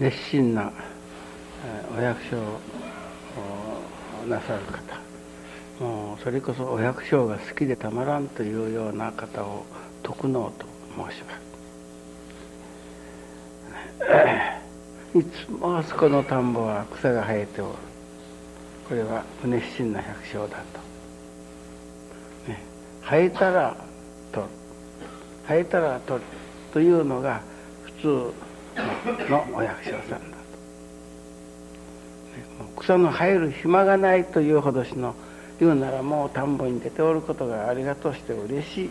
[0.00, 0.72] 熱心な
[1.96, 2.60] お役所を
[4.28, 5.00] なさる方。
[5.84, 9.64] もうそれこそお百姓が好きでたまらんというような方を
[10.02, 10.66] 徳能と
[11.10, 11.34] 申しま
[15.12, 15.18] す。
[15.18, 17.72] いつもあそこの田んぼは草が生えておる。
[18.88, 20.80] これは不熱心な百姓だと、
[22.50, 22.62] ね、
[23.02, 23.76] 生えたら
[24.30, 24.52] 取る。
[25.48, 26.26] 生えたら取る
[26.72, 27.42] というのが
[28.00, 28.47] 普通。
[29.28, 30.22] のお役所さんだと、
[32.80, 35.14] 草の生える暇がないというほどしの
[35.60, 38.90] 言うならもう田んぼに出ておることがありがとうして嬉しい。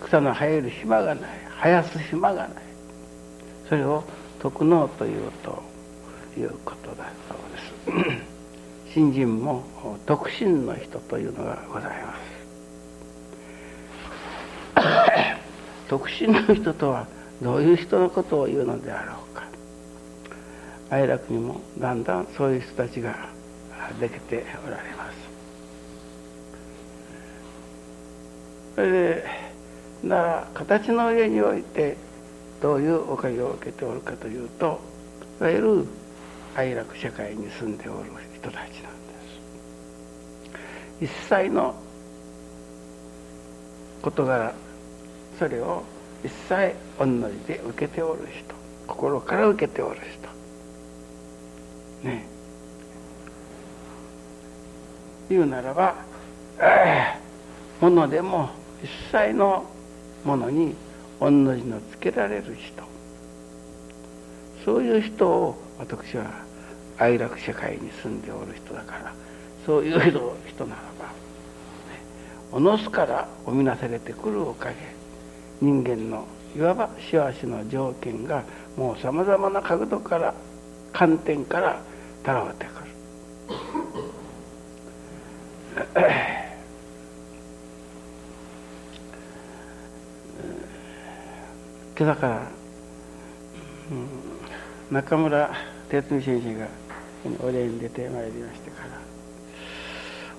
[0.00, 1.30] 草の生える暇がない。
[1.62, 2.50] 生やす暇がない。
[3.68, 4.04] それを
[4.40, 5.62] 徳能というと
[6.38, 7.58] いうことだそうで
[8.12, 8.22] す。
[8.92, 9.64] 新人も
[10.06, 12.14] 徳心の人というのがございま
[14.76, 14.76] す。
[15.88, 17.06] 徳心の人とは
[17.42, 19.44] どういう人のことを言うのであろうか。
[20.90, 23.28] 哀楽にもだんだんそういう人たちが
[24.00, 25.16] できておられます。
[28.76, 29.24] それで
[30.02, 31.96] なら形の上において
[32.60, 34.80] どういうおかげを受けておるかというと
[35.40, 35.86] いわゆる
[36.54, 38.70] 哀楽社会に住んでおる人たちなんで
[41.00, 41.04] す。
[41.04, 41.74] 一切の
[44.02, 44.54] 事柄
[45.38, 45.82] それを
[46.24, 48.54] 一切同じで受けておる人
[48.86, 50.00] 心から受けておる
[52.02, 52.08] 人。
[52.08, 52.24] ね。
[55.28, 55.96] 言うならば、
[56.60, 58.50] えー、ものでも
[58.82, 59.64] 一切の
[60.24, 60.74] ものに
[61.20, 62.84] 同じのつけられる人。
[64.64, 66.24] そういう人を私は
[66.98, 69.12] 愛楽社会に住んでおる人だから
[69.66, 70.00] そういう
[70.48, 71.12] 人ならば、
[72.52, 74.95] おのずから生みなされてくるおかげ。
[75.60, 78.42] 人間のいわば幸せの条件が
[78.76, 80.34] もうさまざまな角度から
[80.92, 81.80] 観点から
[82.22, 82.86] たらわってくる。
[91.98, 92.46] 今朝から、
[93.90, 95.50] うん、中村
[95.88, 96.68] 哲美先生が
[97.42, 99.00] お礼に出てまいりましてから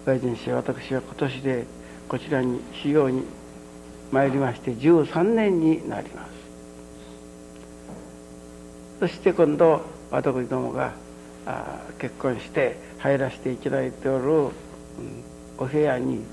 [0.06, 1.66] 親父に私は今年で
[2.08, 3.24] こちらに修行に
[4.12, 6.30] 参りまして13年になります。
[9.00, 10.94] そして今度私どもが
[12.00, 14.52] 結婚して入らせていただいておる、うん、
[15.58, 16.24] お部屋に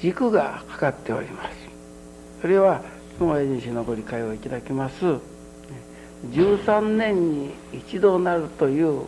[0.00, 1.56] 軸がかかっております。
[2.40, 2.82] それは
[3.18, 5.04] 友親人のご理解をいただきます。
[6.30, 9.04] 13年に一度なるという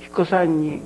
[0.00, 0.82] 彦さんに、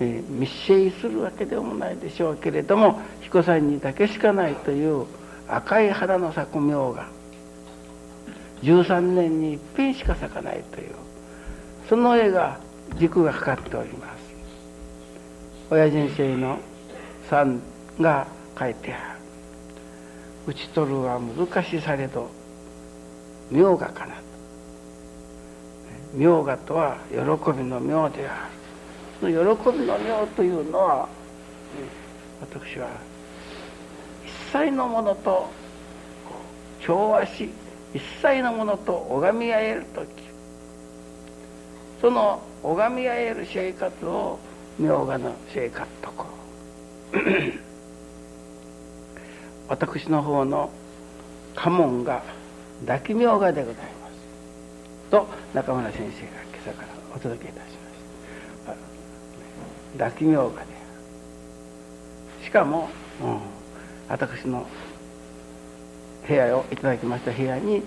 [0.00, 5.06] えー、密生するわけでもないでしょうけれども彦さんにだけしかないという
[5.48, 7.08] 赤い花の咲く苗が
[8.62, 10.94] 13年に一遍しか咲かないという
[11.88, 12.58] その絵が
[12.98, 14.24] 軸がかかっております。
[15.70, 16.58] 親人生の
[17.28, 17.60] さん
[18.00, 18.26] が
[18.58, 19.20] 書いてある
[20.46, 22.30] 「打ち取るは難しされど
[23.50, 24.14] 明画かな」
[26.14, 27.16] 明画とは喜
[27.52, 28.63] びの妙である。
[29.26, 29.38] 喜び
[29.86, 31.08] の妙というのは
[32.40, 32.88] 私は
[34.24, 35.50] 一切のものと
[36.80, 37.50] 調和し
[37.94, 40.08] 一切のものと拝み合える時
[42.00, 44.38] その拝み合える生活を
[44.78, 46.26] 明画の生活とこ
[47.12, 47.16] う
[49.68, 50.70] 私の方の
[51.54, 52.22] 家紋が
[52.80, 53.94] 抱き明画でございます。
[55.10, 56.10] と中村先生が
[56.52, 57.83] 今朝からお届けいたします。
[59.94, 60.66] した抱き明画で
[62.44, 62.90] しかも、
[63.22, 63.38] うん、
[64.08, 64.66] 私の
[66.26, 67.82] 部屋をいただきました部屋に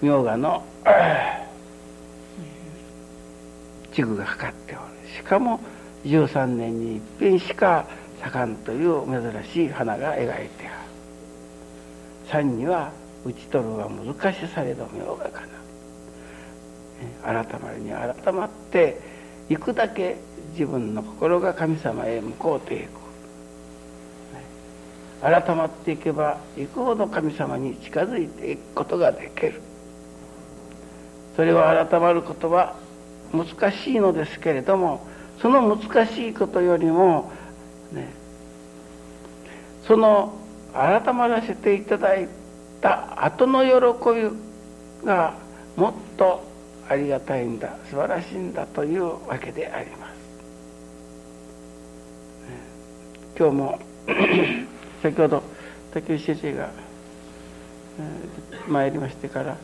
[0.00, 0.64] 明画の
[3.92, 4.82] 地具がかかっておる。
[5.16, 5.60] しかも
[6.04, 7.86] 13年に一遍しか
[8.22, 10.74] 盛んという珍しい花が描いてある。
[12.28, 12.90] 三には
[13.24, 15.42] 打ち取るは難しされど明がか
[17.24, 17.44] な。
[17.44, 19.13] 改まりに改まって
[19.48, 20.16] いくだけ
[20.52, 23.04] 自分の心が神様へ向こうていく
[25.20, 29.62] 改まっていけばいくほど神様に近づいていくことができる。
[31.34, 32.76] それは改まることは
[33.32, 35.04] 難しいのですけれども
[35.40, 37.32] その難しいことよりも
[37.90, 38.12] ね、
[39.86, 40.34] その
[40.72, 42.28] 改まらせていただい
[42.80, 43.70] た後の喜
[45.02, 45.34] びが
[45.76, 46.42] もっと
[46.88, 50.14] ありがたいんだ素晴らしいんだというわけであります。
[53.36, 53.78] 今日も
[55.02, 55.42] 先ほど
[55.92, 56.70] 竹内先生が、
[57.98, 59.56] えー、参りましてから、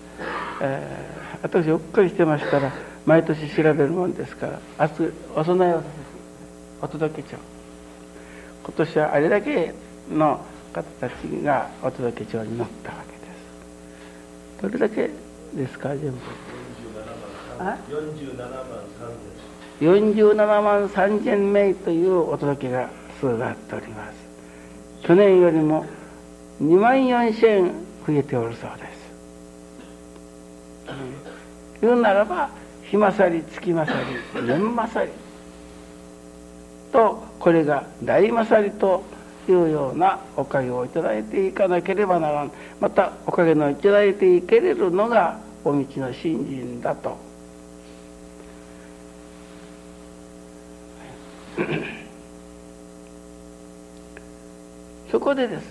[0.60, 2.72] えー、私うっかりしてましたら
[3.06, 6.10] 毎年調べるもんですから明日お供えをさせて
[6.82, 7.36] お届け帳
[8.64, 9.72] 今年はあれだけ
[10.10, 11.12] の方たち
[11.42, 13.18] がお届け帳に載ったわけで
[14.58, 14.62] す。
[14.62, 15.10] どれだけ
[15.54, 16.18] ですか全部。
[19.80, 22.88] 47万3000名というお届けが
[23.20, 24.14] 数があっております。
[25.02, 25.84] 去年よりも
[26.62, 27.72] 2万4000
[28.06, 29.00] 増えておるそうです、
[31.82, 32.50] 言うならば
[32.82, 33.98] 日勝り月勝
[34.34, 35.12] り年勝り。
[36.92, 39.04] とこれが大勝りと
[39.48, 42.50] いうようなおかげをいただいていかなければならん。
[42.80, 47.16] またおかげのいただいていけれるのがお道の信心だと
[55.10, 55.64] そこでです。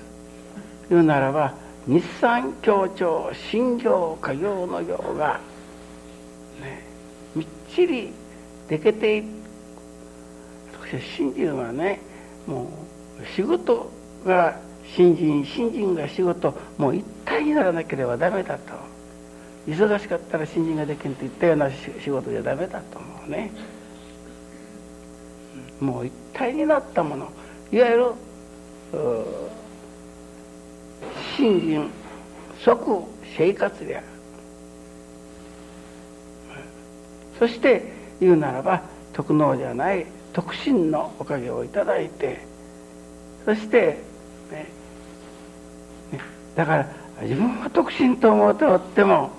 [0.90, 1.54] 言うならば
[1.88, 5.40] 日産協調新業家業の業が、
[6.62, 6.84] ね、
[7.36, 8.12] みっちり
[8.68, 9.24] でけてい
[10.90, 12.02] 私信心はね
[12.48, 12.70] も
[13.22, 13.92] う仕事
[14.26, 14.60] が
[14.96, 18.74] 新人新人が仕事もう一体にならなければダメだと。
[19.68, 23.52] 忙しかったら新人ができんといったような仕事じゃダメだと思うね。
[25.80, 27.32] もう一体になったもの。
[27.72, 28.06] いわゆる
[31.38, 31.90] 新人
[32.64, 33.04] 即
[33.38, 34.06] 生活である。
[37.40, 37.84] そして
[38.20, 38.82] 言うならば
[39.14, 42.42] 特能じゃない特進のおかげをいただいて
[43.46, 43.98] そして
[44.52, 44.68] ね
[46.12, 46.20] ね
[46.56, 46.88] だから
[47.22, 49.32] 自分は特進と思っておっても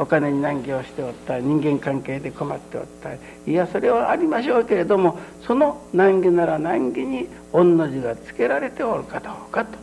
[0.00, 3.10] お金に難儀をしておった人間関係で困っておった。
[3.12, 3.18] い
[3.52, 9.76] やそれはありましょうけれどもその難儀なら難儀に御の字がつけられておるかどうかと、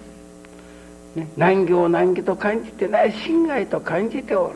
[1.20, 4.56] ね、難儀を難儀と感じてない心外と感じておる。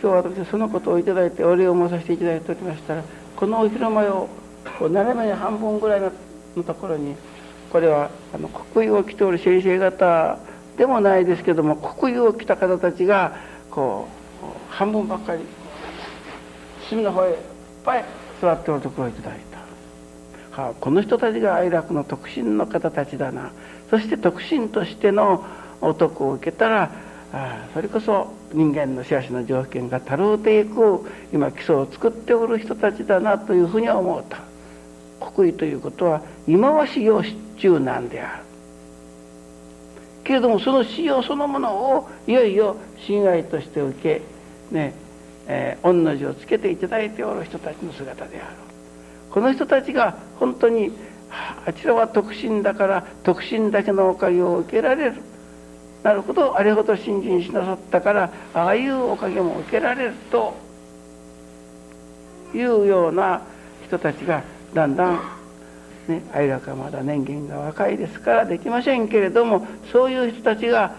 [0.00, 3.04] 今日私はそのことをいただいてお礼を申させていただいておりましたら
[3.36, 4.30] このお披露目を
[4.78, 7.14] こう斜めに半分ぐらいのところに
[7.70, 10.38] これはあの国油を着ておる先生方
[10.78, 14.08] でもないですけども国油を着た方たちがこ
[14.42, 15.40] う半分ばっかり
[16.88, 17.36] 隅の方へいっ
[17.84, 18.04] ぱい
[18.40, 19.40] 座っておるところをいただい
[20.54, 23.52] た、はあ、この人たちが愛楽の特進の方たちだな。
[23.90, 25.44] そして特進としての
[25.80, 26.90] 男を受けたら
[27.32, 34.38] あそれこそ人間の幸せの条件がたるうていく今基礎を作っておる人たちだなというふうに思った。
[35.20, 37.22] 国威ということは今は修行
[37.58, 38.49] 中なんである。
[40.30, 44.22] けれどもその使用そのものをいよいよ親愛として受け
[44.70, 44.94] ね
[45.48, 48.54] えー、御の字をつけていただいておる人たちの姿である。
[49.32, 50.92] この人たちが本当に
[51.66, 55.14] あちらは特進だから特進だけのおかげを受けられる。
[56.04, 60.54] なるほどあれほど信心しなさったからああいうおかげも受けられると
[62.54, 63.42] いうような
[63.84, 65.39] 人たちがだんだん
[66.08, 70.94] ね愛楽はまだ年限が若いですからできませんけれどもそういう人たちが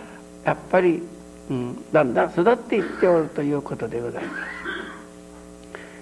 [0.46, 1.02] やっぱり、
[1.50, 4.62] うん、だんだん育っていっておるということでございます。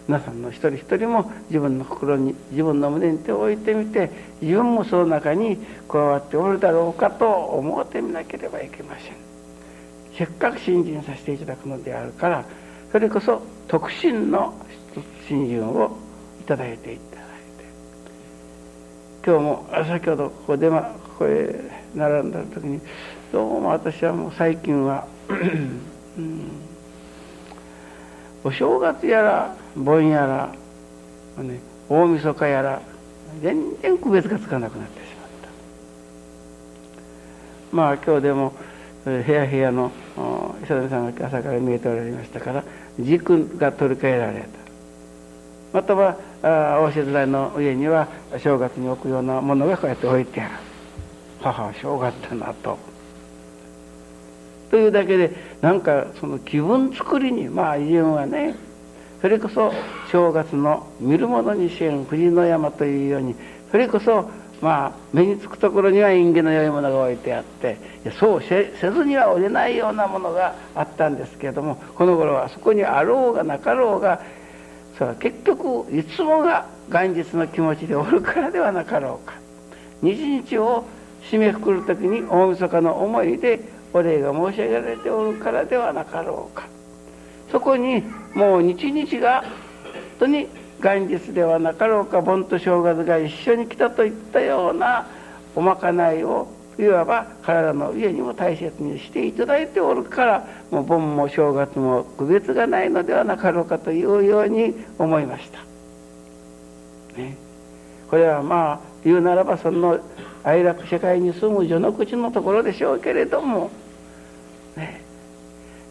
[0.07, 4.09] 皆さんの一人一人も自分の心に自分の胸に手を置いてみて
[4.41, 9.13] 自分もその中に加わっておるだろうかと思ってみなければいけません。
[10.17, 12.43] せっかく信心させていただくのであるから
[12.91, 14.53] それこそ特進の
[15.27, 15.95] 信心を
[16.41, 17.08] いただいていった
[19.29, 22.81] 今日も先ほどここで、ま、ここへ並んだ時に
[23.31, 25.05] どうも私はもう最近は、
[26.17, 26.49] うん、
[28.43, 30.51] お正月やら盆やら、
[31.43, 32.81] ね、大晦日やら
[33.43, 35.49] 全然区別がつかなくなってしまった。
[37.75, 38.53] まあ今日でも
[39.05, 39.91] 部屋部屋の
[40.63, 42.63] 伊佐美さんが朝から見えておられましたから
[42.99, 44.58] 軸が取り替えられた。
[45.71, 48.07] または大静台の上には
[48.37, 50.53] 正月に置くようなものがこうやって置いてある
[51.41, 52.77] 母は正月だなと。
[54.69, 58.55] というだけでなんかその気分作りにまあ自分はね
[59.21, 59.73] それこそ
[60.11, 63.35] 正月の見る者に支援藤の山というように
[63.71, 64.29] それこそ
[64.61, 67.77] まあ目につくところには縁起の良いものが置いてあって
[68.19, 74.21] そうせずにはおれないようなものがあったんですけれどもこの頃はそこにあろうがなかろうが
[74.99, 79.35] それは結局いつもが元日の気持ちでおるからではなかろうか。
[80.03, 80.85] 日々を
[81.31, 83.61] 締めくくる時に大晦日の思いで
[83.93, 86.67] お礼が申し上げられておるからではなかろうか。
[87.49, 88.03] そこに
[88.35, 89.49] もう日々が本
[90.19, 90.47] 当に
[90.83, 95.07] 元日ではなかろうか盆と正月が一緒に来たといったような
[95.55, 105.59] おまかないをいわば体の上にも大切にしていただいておるからもう盆も正月も区別がないのではなかろうかというように思いました。
[107.19, 107.35] ね、
[108.09, 109.99] これはまあ言うならばその
[110.45, 113.71] 哀楽世界に住む序の口のところでしょうけれども、
[114.77, 115.01] ね、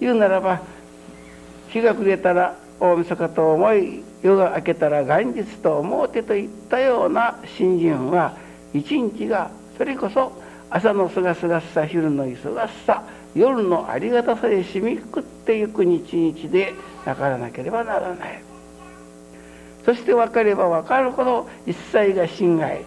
[0.00, 0.62] 言うならば
[1.68, 8.38] 日が暮れたら大晦日と思い夜が明けたら元日と思うてといったような新人は
[8.72, 13.02] 一日がそれこそ朝のすがすがしさ昼の忙しさ
[13.34, 16.74] 夜のありがたさで染みくってゆく日々で
[17.06, 18.42] なからなければならない。
[19.84, 22.84] そして分かれば分かるほど一切が侵害。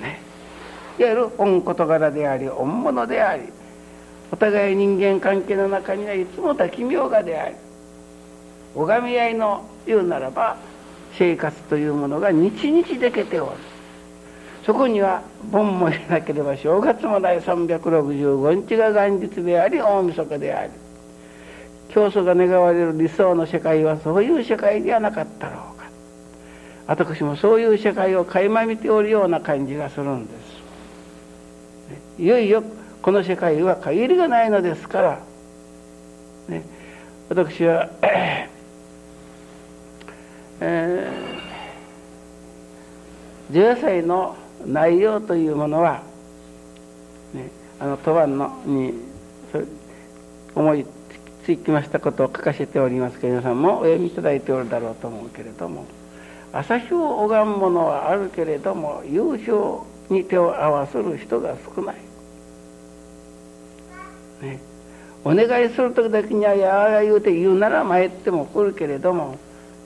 [0.00, 0.20] ね。
[0.98, 3.44] いわゆる恩事柄であり恩物であり
[4.30, 7.56] お互い人間関係の中にはいつも多奇妙がであり
[8.74, 10.56] 拝み合いの言うならば
[11.14, 13.75] 生活というものが日々でけておる。
[14.66, 20.72] そこには盆も入れなければ正月もない365日が元日であり大晦日であり。
[21.90, 25.86] 教祖が願われる理想の世界はそういう世界ではなかったろうか。
[26.88, 32.22] 私もそういう世界を垣間見ておるような感じがするんです。
[32.22, 32.64] いよいよ
[33.02, 35.20] この世界は限りがないのですから、
[36.48, 36.64] ね、
[37.28, 37.88] 私は、
[40.60, 46.02] えー、10歳の内容というものは、
[47.34, 48.94] ね、あの当番のに
[50.54, 50.86] 思い
[51.44, 55.84] つきましたことを書かせておりますけど皆さんもお読みいただいておるだろうと思うけれども
[56.52, 61.96] 朝日を拝むものはあるけれども優勝に手を合わせる人が少ない。
[64.42, 64.60] ね、
[65.24, 69.38] お願いする時だけにはやあや言うて言うなら参っても来るけれども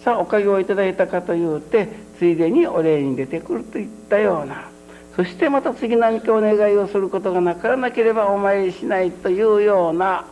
[0.05, 1.89] さあおかげをいただいたかというて
[2.21, 4.69] ついでにお礼に出てくるといったような。
[5.17, 10.27] そしてまた次何かお願いをすることがなからなければお参りしないというような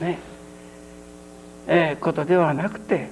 [0.00, 0.18] ね
[1.66, 3.08] えー、ことではなくて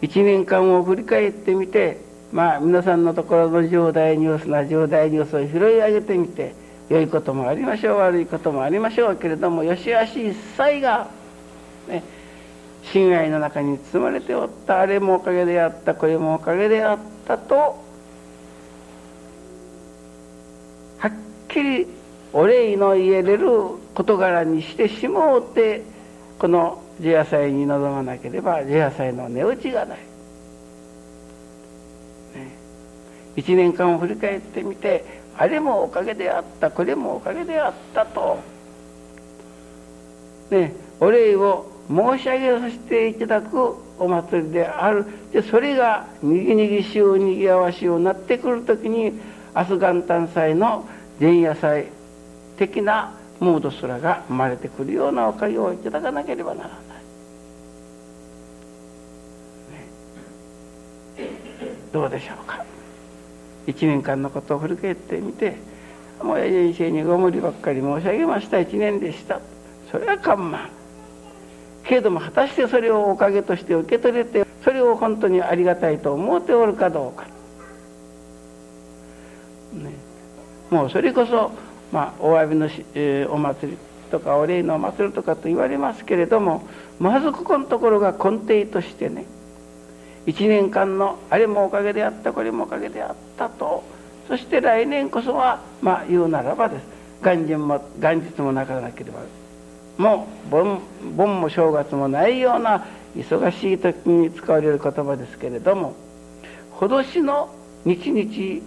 [0.00, 2.00] 一年間を振り返ってみて
[2.32, 6.54] まあ皆さんのところの重大ニュースな重大ニュースを拾い上げてみて
[6.88, 11.08] 良いこともありましょう悪いこともありましょうけれどもよしあし一切が、
[11.88, 12.02] ね、
[12.84, 17.54] 侵害の中に包まれておったあれもおかげであったこれもおかげであったと
[20.98, 21.12] はっ
[21.48, 21.86] きり
[22.32, 23.48] お礼の言えれる
[23.94, 25.82] 事柄にしてしもうて
[26.38, 30.10] この地野菜に臨まなければ地野菜の値打ちがない。
[33.36, 35.04] 一年間を振り返ってみて
[35.36, 38.38] あれもおかげであったこれもおかげであったと、
[40.50, 45.04] ね、お礼を申し上げさせていただくお祭りである。
[45.32, 49.12] でそれがにぎにぎしゅうにぎわわしゅうなってくる時に
[49.54, 50.88] 明日元旦祭の
[51.20, 51.86] 前夜祭
[52.56, 56.80] 的なムードすらが生まれてくるようなおかげをいただかなければならない。
[61.92, 62.64] どうでしょうか。
[63.66, 65.56] 1年間のことを振り返ってみて
[66.22, 68.58] もう人生にご無理ばっかり申し上げました。
[68.58, 69.40] 1年でした。
[69.90, 70.68] それは緩慢
[71.90, 77.26] けれども果たしてそれをおかげとして受け取れてそれを本当にありがたいと思っておるかどうか、
[79.74, 79.90] ね、
[80.70, 81.50] もうそれこそ、
[81.90, 83.78] まあ、お詫びのし、えー、お祭り
[84.12, 86.62] とかお礼のお祭りとかと言われますけれども
[87.00, 89.24] まずここのところが根底としてね
[90.26, 93.82] 1年間のあれもおかげであったこれもおかげであったと
[94.28, 97.00] そして来年こそはまあ言うならばです。
[97.22, 99.20] 元日も元日もなかなければ
[100.00, 100.80] も盆
[101.14, 105.94] 盆も正月もないような忙しい時に使われる言葉ですけれども
[106.72, 107.54] 脅しの
[107.84, 108.62] 日々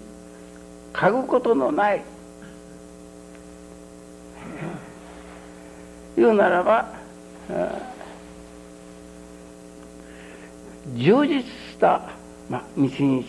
[0.93, 2.03] 嗅ぐことのない
[6.15, 6.93] 言うならば
[10.95, 12.09] 充実した、
[12.49, 13.23] まあ、日々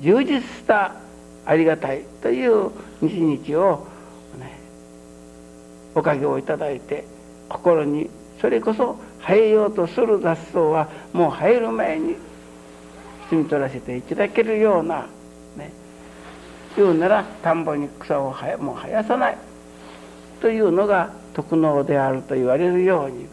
[0.00, 0.94] 充実した
[1.46, 3.86] ありがたいという日々を、
[4.38, 4.63] ね、
[5.94, 7.04] おかげをいただいて
[7.48, 8.10] 心に
[8.40, 12.16] それこそ生えようとする雑草はもう生える前に
[13.30, 15.06] 摘み取らせていただけるような、
[15.56, 15.72] ね、
[16.76, 19.38] 言うなら田んぼに草をもう生やさない
[20.40, 23.26] というのが徳能であると言われるように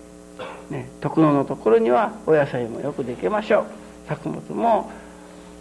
[0.71, 3.65] ね、徳野のところにはお野菜もよくできましょう。
[4.07, 4.89] 作物も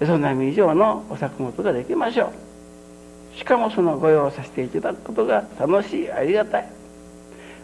[0.06, 2.32] そんな以上のお作物ができましょ
[3.34, 3.36] う。
[3.36, 6.68] しかもその御用させていただくことが楽しいありがたい。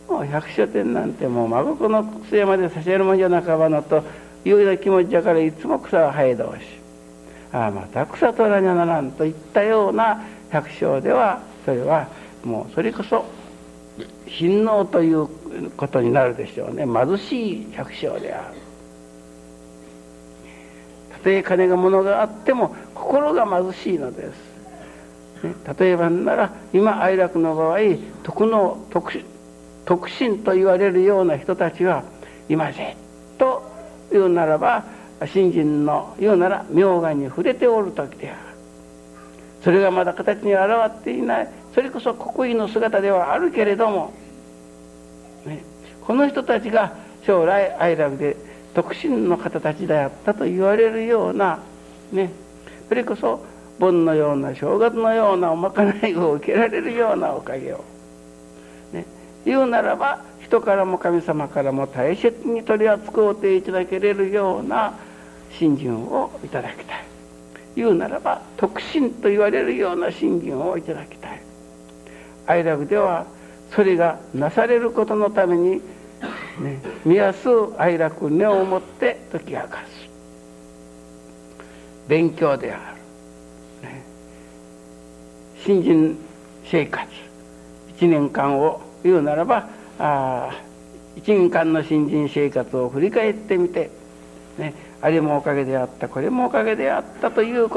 [0.08, 4.02] もう百姓店なんてもう孫子の末まで差し上げるもんじゃなかばのと
[4.44, 6.76] いうような気持ちだからいつも草は生え通し。
[7.52, 10.20] あまた草取らにゃならんといったような
[10.50, 12.08] 百姓ではそれは
[12.44, 13.24] もうそれこそ
[14.26, 15.28] 貧農という
[15.76, 16.84] ことになるでしょうね。
[16.86, 18.58] 貧しい百姓である。
[21.12, 27.78] たとえ金が物があっても心が貧しいのです、ね、例えばなら今哀楽の場合
[28.22, 29.24] 徳の徳
[29.86, 32.04] 徳心と言われるような人たちは
[32.48, 32.96] 今ぜ
[33.38, 33.62] と
[34.12, 34.84] 言うならば
[35.26, 38.38] 信心の言うなら明眼に触れておる時である。
[39.62, 41.48] それがまだ形に現っていない。
[41.74, 44.12] それこそ国威の姿ではあるけれども、
[45.44, 45.64] ね、
[46.06, 46.94] この人たちが
[47.26, 48.36] 将来愛楽で
[48.74, 51.60] 特進の方たちであったと言われるような。
[52.12, 52.30] ね。
[52.88, 53.44] それこそ
[53.78, 57.84] 盆のような正月のようなおまかないを受けられるようなおかげを、
[59.46, 64.92] 言うならば人からも神様からも大切に取り扱うていただけれるような
[65.52, 67.04] 信心をいただきたい。
[67.76, 71.40] 言うならば特進と言われるような信心をいただきたい。
[72.46, 73.26] 愛楽では
[73.74, 75.80] それがなされることのために、
[76.60, 77.48] ね、見やす
[77.78, 80.08] 愛楽根を持って解き明かす。
[82.08, 82.94] 勉強であ
[83.82, 84.02] る、ね、
[85.64, 86.18] 新人
[86.64, 87.06] 生活。
[87.98, 90.50] 1年間を言うならばあ
[91.16, 93.90] 1年間の新人生活を振り返ってみて、
[94.58, 97.68] ね、あれもおかげであったこれもおかげであったという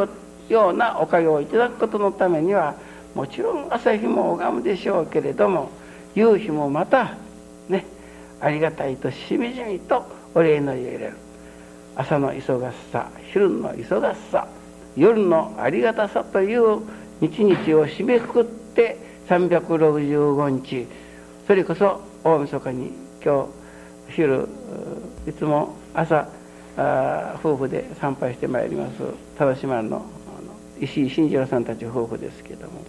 [0.49, 2.75] ようなおかげをいただくことのためには
[3.15, 5.71] もちろん朝日も拝むでしょうけれども
[6.15, 7.17] 夕日もまた
[7.69, 7.85] ね
[8.41, 11.13] ありがたいとしみじみとお礼の言える
[11.95, 14.47] 朝の忙しさ昼の忙しさ
[14.95, 16.81] 夜のありがたさという
[17.21, 18.97] 日々を締めくくって
[19.27, 20.87] 365日
[21.49, 22.91] それこそ大晦日に
[23.25, 23.47] 今
[24.07, 24.47] 日昼
[25.27, 26.29] いつも朝
[27.43, 29.01] 夫婦で参拝してまいります
[29.35, 30.05] 正島の
[30.79, 32.83] 石井慎次郎さんたち夫婦ですけども。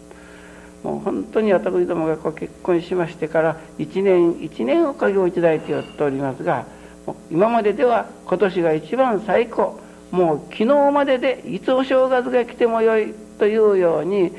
[0.83, 6.67] もう本当に私どもがこう結婚しましてから1年1年おかげをいただいておりますが
[7.31, 9.81] 今まででは今年が一番最高。
[10.11, 14.33] もう昨日まででいつお正月が来てもよいというように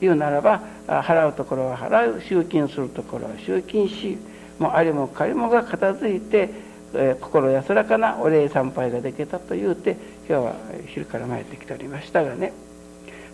[0.00, 4.18] 言うならば払うところは払う集金するところは集金し
[4.58, 6.50] もうあれも彼もが片付いて、
[6.94, 9.96] えー、心安らかなお礼参拝ができたと言うて
[10.28, 10.54] 今日は
[10.86, 12.52] 昼から参ってきておりましたがね。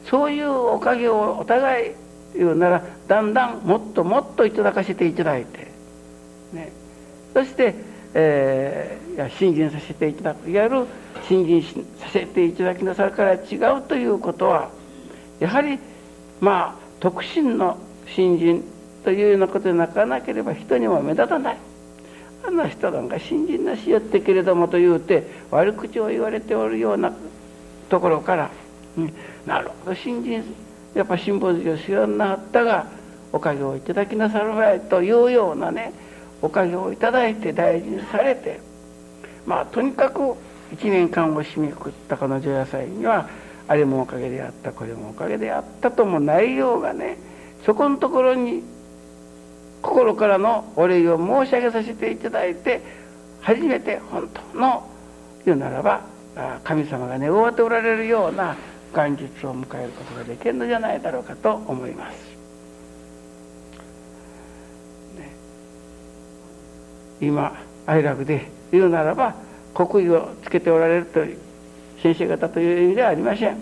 [0.09, 1.95] そういうおかげをお互い
[2.37, 5.69] 言うならだんだんもっともっといただかせていただいて、
[6.53, 6.73] ね、
[7.35, 7.75] そして、
[8.15, 10.87] えー、いや信心させていただくいわゆる
[11.27, 14.71] 信心させていただきなさるから違うということは
[15.41, 15.79] やはり
[16.41, 18.65] まあ特進の信心
[19.05, 21.59] というようなことでなかなければ人にも目立たない。
[22.47, 27.13] あんな人なんか信心なしよってけれどもと言うて悪口を言われておるような
[27.89, 28.51] ところから、
[28.97, 29.13] うん、
[29.47, 30.45] なるほど信心
[30.95, 32.87] やっぱ辛抱好きを知らなったが
[33.33, 35.93] おかげをいただきなさるばいというようなね
[36.41, 38.61] おかげをいただいて大事にされて
[39.45, 43.29] まあとにかく1年間を締めくくったこの除夜祭には
[43.69, 47.19] あれもおかげであったこれもおかげであったとも内容がね
[47.65, 48.63] そこのところに
[49.83, 52.81] 心からのお礼を申し上げさせていただいて
[53.41, 54.89] 初めて本当の
[55.45, 56.03] 言うならば
[56.65, 58.57] 神様が願っておられるような
[58.95, 62.15] 元日を迎えることができるのじゃないだろうかと思います。
[65.19, 65.33] ね、
[67.21, 69.35] 今哀楽で言うならば
[69.75, 71.39] 国威をつけておられるという
[72.03, 73.57] 先生方という意味ではありません。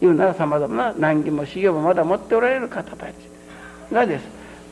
[0.00, 3.12] 言うならさまざまな難儀も修行もまだ持っておられる方たち
[3.92, 4.24] がです。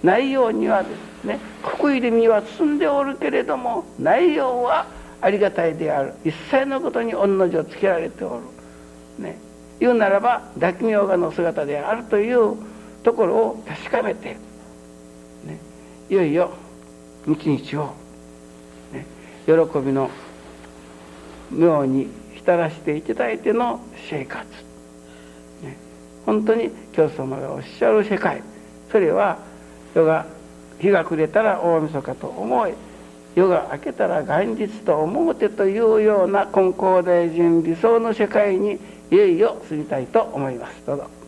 [0.02, 0.88] 内容にはで
[1.22, 1.38] すね
[1.78, 4.86] 国威で身は包んでおるけれども内容は
[5.20, 6.14] ありがたいである。
[6.24, 8.42] 一切のことに御の字をつけられておる。
[9.18, 9.38] ね。
[9.78, 12.56] 言うならば大名画の姿であるという
[13.02, 14.36] ところを確かめて、
[15.44, 15.58] ね、
[16.08, 16.52] いよいよ
[17.26, 17.94] 日々を、
[18.92, 19.06] ね、
[19.46, 20.08] 喜びの
[21.50, 22.08] 妙に
[22.44, 24.44] 浸らしていただいての生活、
[25.62, 25.76] ね、
[26.26, 28.42] 本当に教祖様がおっしゃる世界。
[28.90, 29.38] それは
[29.94, 30.26] 夜が
[30.78, 32.74] 日が暮れたら大晦日と思い
[33.34, 38.78] 夜が明けたら元日と思うてというような金光大臣理想の世界に
[39.10, 40.82] いよいよ過ぎたいと思います。
[40.84, 41.21] どうぞ。